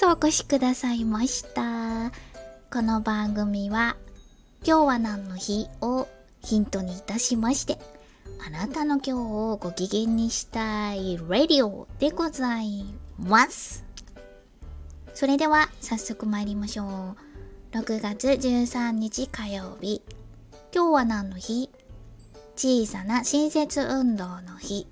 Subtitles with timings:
[0.00, 2.10] そお越しくださいました。
[2.72, 3.98] この番組は、
[4.66, 6.08] 今日は何の日を
[6.42, 7.78] ヒントにいたしまして、
[8.46, 12.86] あなたの今日をご機嫌にしたいラディオでござい
[13.18, 13.84] ます。
[15.12, 17.14] それでは早速参りましょ
[17.74, 17.76] う。
[17.76, 20.00] 6月13日火曜日。
[20.74, 21.68] 今日は何の日？
[22.56, 24.86] 小さな新設運動の日。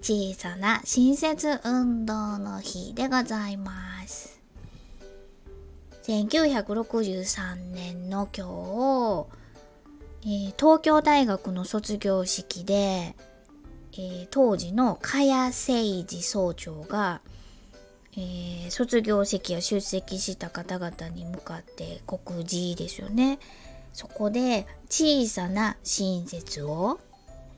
[0.00, 4.37] 小さな新設運動の日でございます。
[6.08, 9.26] 1963年の今
[10.24, 17.20] 日、えー東京大学の卒業式で、えー当時の茅誠二総長が、
[18.16, 23.38] えー卒業式を出席した方々に向かって告示ですよね。
[23.92, 27.00] そこで小さな親切を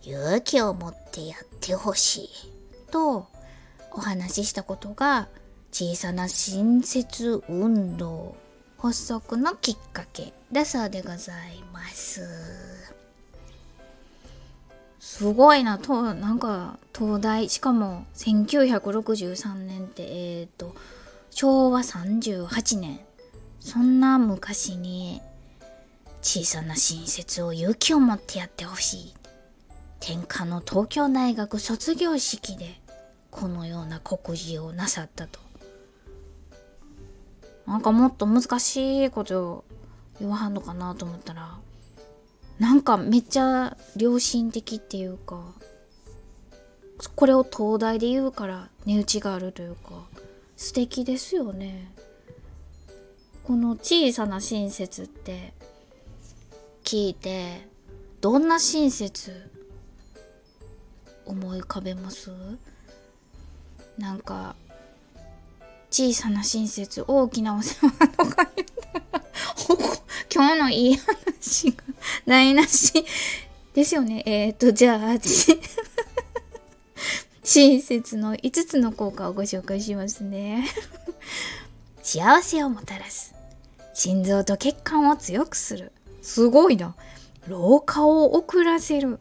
[0.02, 2.30] 勇気を持ってやってほしい
[2.90, 3.28] と
[3.92, 5.28] お話ししたことが
[5.72, 8.36] 小さな親切運動
[8.78, 12.22] 発足のきっかけだそうでございます。
[14.98, 20.74] すごいな、となんか東大しかも1963年ってえっ、と
[21.30, 23.00] 昭和38年
[23.60, 25.20] そんな昔に
[26.22, 29.14] 小さな親切を勇気を持ってやってほしい。
[30.00, 32.80] 天下の東京大学卒業式で
[33.30, 35.49] このような告示をなさったと。
[37.70, 39.64] なんかもっと難しいこと
[40.18, 41.56] 言わはんのかなと思ったら
[42.58, 45.40] なんかめっちゃ良心的っていうか
[47.14, 49.92] これを東大で言うから値打ちがあるというか
[50.56, 51.92] 素敵ですよね。
[53.44, 55.54] この小さな親切って
[56.82, 57.68] 聞いて
[58.20, 59.48] どんな親切
[61.24, 62.32] 思い浮かべます？
[63.96, 64.56] なんか
[65.90, 69.24] 小さな親切大きなお世話とか言ったら
[70.32, 71.82] 今日のいい話が
[72.26, 73.04] 台無し。
[73.74, 74.22] ですよね。
[74.26, 75.18] えっ、ー、とじゃあ
[77.42, 80.68] 親切の5つの効果をご紹介しますね。
[82.02, 83.34] 幸せをもたらす。
[83.94, 85.92] 心臓と血管を強くする。
[86.22, 86.94] すごいな。
[87.48, 89.18] 老化を遅らせる。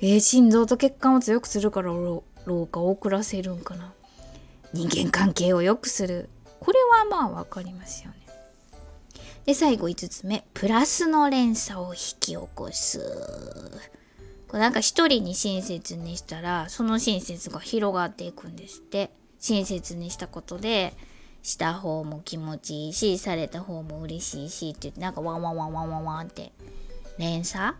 [0.00, 3.92] えー、心臓と血管を強くするから老化を遅らせるんかな。
[4.74, 6.28] 人間関係を良くする。
[6.60, 8.16] これはまあわかりますよね。
[9.46, 10.44] で最後5つ目。
[10.52, 13.00] プラスの連鎖を引き起こす。
[14.48, 19.10] これなんか一人に親切にしたらその親切が広がっていくんですって。
[19.44, 20.94] 親切にしたことで
[21.42, 26.52] した方も気持ちいいしされた方も嬉しいしって言ってなんかワンワンワンワンワンワンって
[27.18, 27.74] 連鎖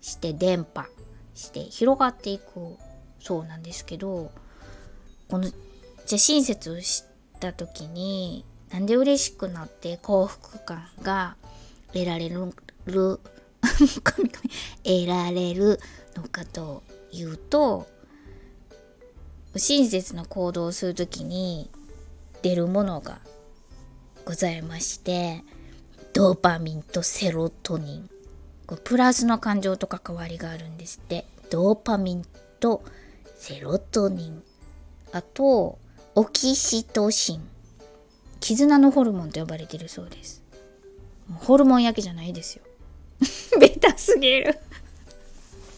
[0.00, 0.86] して伝播
[1.34, 2.76] して広がっていく
[3.18, 4.30] そうなんですけど
[5.28, 5.50] この
[6.10, 7.04] じゃ親切をし
[7.38, 11.36] た時になんで嬉しくなって幸福感が
[11.92, 12.52] 得られる
[12.84, 13.20] 得
[15.06, 15.78] られる
[16.16, 16.82] のかと
[17.12, 17.86] いうと
[19.54, 21.70] 親切な行動をする時に
[22.42, 23.20] 出るものが
[24.24, 25.44] ございまして
[26.12, 28.10] ドーパミンとセロトニン。
[28.66, 31.24] これプラスの感情と関わりがあるんですって。
[31.50, 32.24] ドーパミン
[32.58, 32.82] と
[33.38, 34.42] セロトニン。
[35.12, 35.78] あと
[36.20, 37.48] オキシトシン。
[38.40, 40.42] 絆のホルモンと呼ばれているそうです。
[41.32, 42.62] ホルモン焼きじゃないですよ。
[43.58, 44.58] ベタすぎる。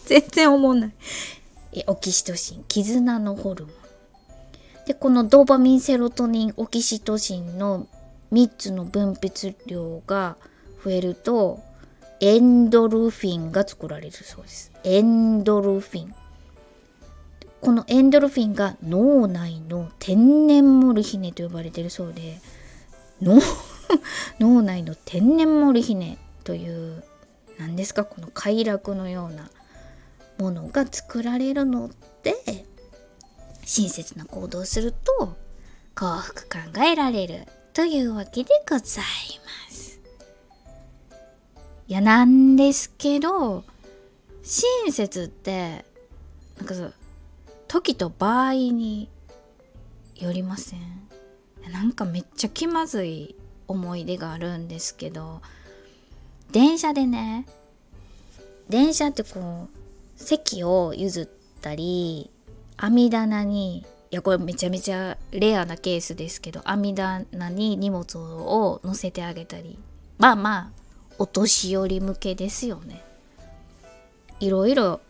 [0.06, 0.92] 全然思んない。
[1.75, 2.64] えオキシトシン。
[2.66, 3.75] 絆のホルモン。
[4.88, 7.86] でこのドーパミンセロトニンオキシトシンの
[8.32, 10.36] 3つの分泌量が
[10.84, 11.60] 増えると
[12.19, 14.72] エンドルフィンが作られるそうです。
[14.82, 16.14] エンドルフィン
[17.62, 22.41] このエンドルフィンが脳内の天然モルヒネと呼ばれているそうで
[24.41, 27.05] 脳内の天然モルヒネという
[27.59, 29.49] 何ですかこの快楽のような
[30.39, 31.89] ものが作られるの
[32.25, 32.35] で
[33.65, 35.37] 親切な行動をすると
[35.94, 40.00] 幸福感が得られるというわけでございます。
[41.87, 43.62] いやなんですけど
[44.43, 45.85] 親切って
[46.58, 46.94] なんかそう
[47.72, 49.08] 時と場合に
[50.16, 50.80] よりません。
[51.72, 53.34] なんかめっちゃ気まずい
[53.66, 55.40] 思い出があるんですけど
[56.50, 57.46] 電車でね
[58.69, 61.28] 電車ってこう席を譲っ
[61.62, 62.30] たり
[62.76, 69.78] 網棚にいやこれめちゃめちゃレアなケースですけど網棚に荷物を乗せてあげたり
[70.19, 70.70] まあまあ
[71.19, 73.02] お年寄り向けですよね。
[74.40, 75.00] いろいろ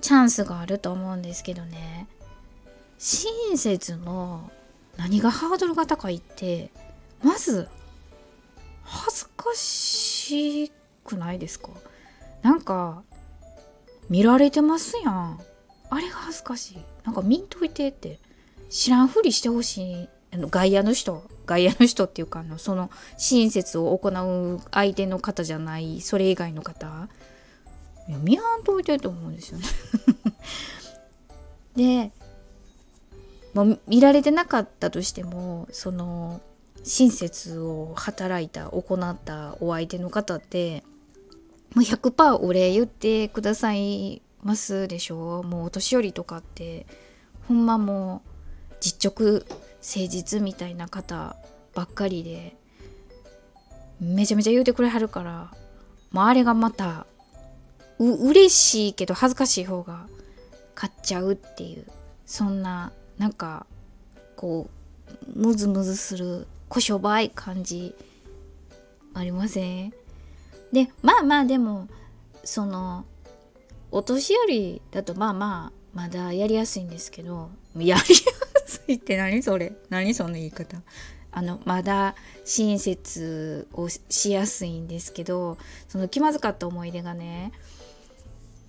[0.00, 2.06] チャンスがあると思うんですけどね。
[2.98, 4.50] 親切の
[4.96, 6.70] 何がハードルが高いって
[7.22, 7.68] まず
[8.82, 10.72] 恥ずかし
[11.04, 11.70] くないですか？
[12.42, 13.02] なんか
[14.08, 15.40] 見られてますやん。
[15.90, 16.78] あれが恥ずかしい。
[17.04, 18.18] なんか見んといてって。
[18.68, 20.08] 知らんふりしてほしい。
[20.32, 22.88] あの外野の人外野の人っていうかあのその
[23.18, 27.08] 親切を行う相手の方じゃないそれ以外の方。
[28.18, 29.64] 見やんといてと思うんですよね。
[32.10, 32.12] で、
[33.54, 36.40] まあ、見られてなかったとしてもその
[36.82, 40.82] 親切を働いた行ったお相手の方って
[41.74, 45.42] もう100%お礼言ってくださいますでしょ？
[45.42, 46.86] もうお年寄りとかって
[47.48, 48.22] ほんまも
[48.70, 49.50] う実直誠
[49.82, 51.36] 実みたいな方
[51.74, 52.56] ばっかりで
[54.00, 55.52] めちゃめちゃ言うてくれはるから
[56.10, 57.06] もうあれがまた
[58.00, 60.08] う嬉しいけど恥ずかしい方が
[60.74, 61.86] 買っちゃうっていう。
[62.26, 63.66] そんななんか
[64.36, 64.70] こ
[65.34, 67.92] うムズムズするこしょばい感じ
[69.14, 69.92] ありません？
[70.72, 71.88] でまあまあでも
[72.44, 73.04] その
[73.90, 77.96] お年寄りだとまあまあまだやりやすいんですけどやりや
[78.64, 79.72] すいって何それ？
[79.88, 80.80] 何その言い方？
[81.32, 82.14] あのまだ
[82.44, 85.58] 親切をしやすいんですけど
[85.88, 87.50] その気まずかった思い出がね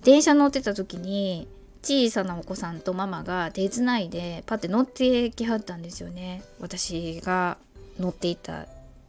[0.02, 1.48] 電車乗ってた時に
[1.82, 7.58] 小さなお子さんとママが手つないでパッて乗ってきはったんですよね私が
[7.98, 8.66] 乗っていた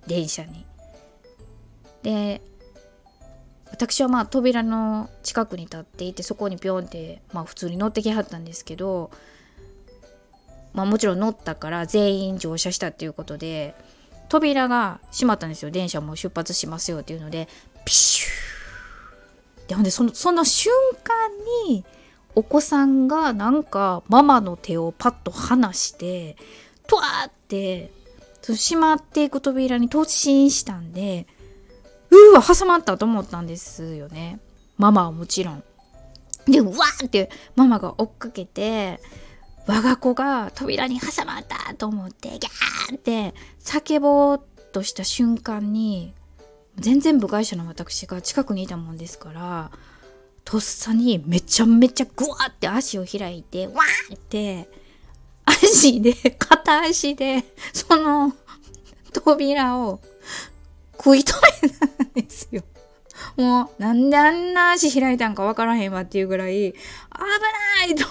[0.07, 0.65] 電車に。
[2.01, 2.41] で
[3.71, 9.09] 私はまあ扉の近くに立っていてそこにピョンってまあ普通に乗ってきはったんですけど
[10.73, 13.73] まあもちろん乗ったから全員乗車したっていうことで
[14.29, 17.47] 扉が閉まったんですよ電車も出発しますよっていうので
[17.85, 18.52] ピシュー
[19.67, 20.71] でほんでそのその瞬
[21.03, 21.29] 間
[21.67, 21.85] に
[22.35, 26.35] お子さんがなんかママの手をパッと離して
[26.87, 27.91] トワーって
[28.45, 31.27] 閉まっていく扉に突進したんで
[32.13, 34.39] うわ、挟まったと思ったんですよね。
[34.77, 35.63] ママはもちろん。
[36.45, 38.99] でう、わーってママが追っかけて、
[39.65, 46.13] 我が子が扉に挟まったと思って、ギャーって叫ぼうとした瞬間に、
[46.77, 49.71] 全然部外者の私が近くにいたもんですから、
[50.43, 54.67] とっさにめちゃめちゃグワーって足を開いて、わーって
[55.45, 57.43] 足で、片足で、
[57.73, 58.33] その
[59.11, 60.01] 扉を
[60.97, 62.63] 食い止めたんですよ。
[63.37, 66.77] もう、なんであんな足開いたんかわからへんわっていうぐらい、危
[67.79, 68.07] ないと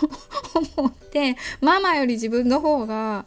[0.77, 3.27] 思って、ママより自分の方が、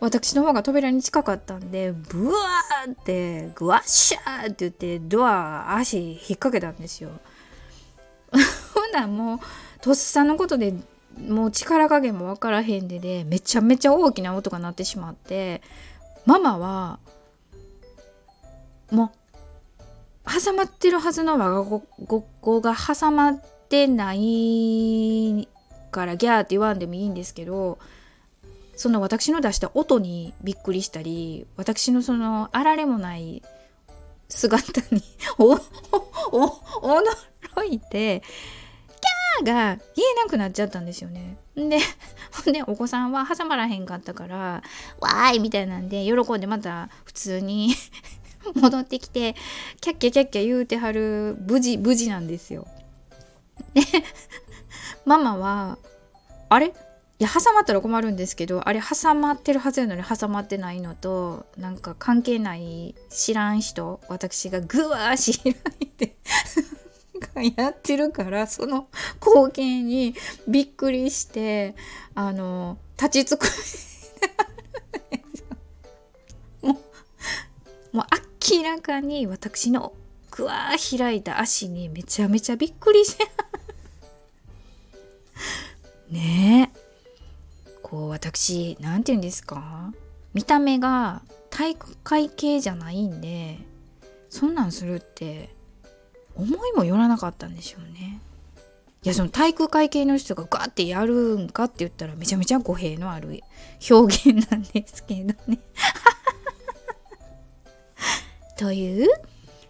[0.00, 7.10] 私の方が扉に近かったんで、ブワーって、グワッシャーって言って、ドア、足引っ掛けたんですよ。
[8.74, 9.38] ほんならもう、
[9.80, 10.74] とっさのことで
[11.26, 15.62] もう力加減も分からへんでで、めちゃめちゃ大きな音が鳴ってしまって、
[16.26, 17.00] ママは、
[18.90, 21.80] もう挟まってるはずの我が
[22.40, 25.48] 子が挟まってない
[25.90, 27.78] からギャーって言わんでもいいんですけど
[28.78, 33.42] その私の出した音にびっくりしたり私のそのあられもない
[34.28, 35.02] 姿に
[35.36, 35.54] お
[36.30, 36.46] お
[36.82, 38.22] 驚いて
[39.40, 41.36] キャーが言えなくなっちゃったんですよね。
[41.56, 41.80] で
[42.52, 44.62] でお子さんは挟まらへんかったから
[45.00, 47.74] 「わーい!」みたいなんで喜んでまた普通に
[48.54, 49.34] 戻ってきて
[49.80, 52.68] キャッキャキャッキャ言うてはる無事無事なんですよ。
[53.74, 53.82] で
[55.04, 55.78] ママは
[56.48, 56.72] あれ？
[57.20, 66.14] いや挟まったら困るんですけどあれ挟まってるはずやのに挟まってないのとなんか関係ない知らん人私がぐわーし開いて
[67.56, 68.88] やってるからその
[69.20, 70.14] 光景に
[70.46, 71.74] びっくりして
[72.14, 73.46] あの立ちつく。
[76.62, 76.72] も
[77.92, 78.06] うもう
[78.52, 79.92] 明らかに私の
[80.30, 83.28] ぐわー開いた足にめちゃめちゃびっくりして
[86.10, 86.67] ねえ。
[88.18, 89.92] 私何て言うんですか？
[90.34, 93.60] 見た目が体育会系じゃないんで
[94.28, 95.54] そんなんするって
[96.34, 98.20] 思いもよらなかったんでしょうね。
[99.04, 103.40] いやその体育会系の人がガーってやるんかって言ったらめちゃめちゃ語弊のある
[103.88, 105.60] 表現なんですけどね。
[108.58, 109.08] という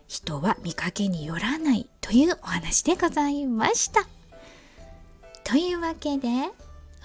[0.06, 4.06] 人は見かけによらないというお話でございました。
[5.44, 6.28] というわけで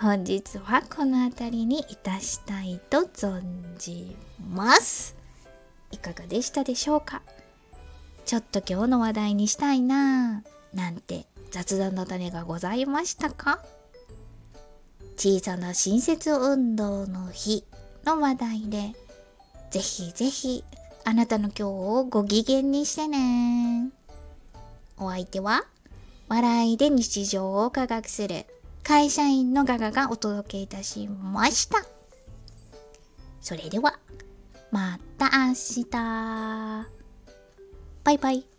[0.03, 3.41] 本日はこの辺りにいたしたいと存
[3.77, 4.17] じ
[4.53, 5.15] ます。
[5.91, 7.21] いかがでしたでしょうか？
[8.25, 13.63] ちょっと今日の話題にしたいなぁなんて雑談の種がございましたか？
[15.15, 17.63] 小さな親切運動の日
[18.03, 18.91] の話題で
[19.71, 20.65] ぜひぜひ
[21.05, 23.87] あなたの今日をご機嫌にしてね。
[24.97, 25.63] お相手は
[26.27, 28.45] 笑いで日常を科学する
[28.83, 31.85] 会社員のガガがお届けいたしました。
[33.41, 33.99] それでは
[34.71, 35.85] また明日。
[38.03, 38.52] バイバイ。